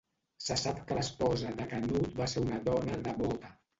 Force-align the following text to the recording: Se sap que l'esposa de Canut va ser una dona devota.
Se 0.43 0.55
sap 0.61 0.79
que 0.87 0.95
l'esposa 0.99 1.53
de 1.61 1.67
Canut 1.75 2.17
va 2.23 2.29
ser 2.33 2.43
una 2.47 2.59
dona 2.71 2.97
devota. 3.11 3.57